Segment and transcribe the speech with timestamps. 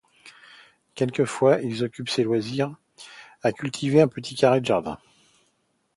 [0.95, 2.75] Quelquefois il occupe ses loisirs
[3.43, 4.97] à cultiver un petit carré de jardin.